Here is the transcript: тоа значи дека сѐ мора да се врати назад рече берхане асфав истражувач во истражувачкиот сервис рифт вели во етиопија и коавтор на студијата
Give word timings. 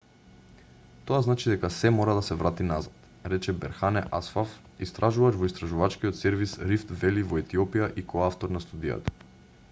тоа 1.09 1.17
значи 1.25 1.49
дека 1.51 1.69
сѐ 1.73 1.89
мора 1.97 2.13
да 2.19 2.23
се 2.29 2.37
врати 2.39 2.65
назад 2.69 3.03
рече 3.33 3.53
берхане 3.65 4.01
асфав 4.19 4.55
истражувач 4.87 5.37
во 5.41 5.49
истражувачкиот 5.51 6.19
сервис 6.21 6.55
рифт 6.71 6.95
вели 7.03 7.27
во 7.33 7.43
етиопија 7.43 7.91
и 8.03 8.05
коавтор 8.15 8.57
на 8.57 8.63
студијата 8.65 9.15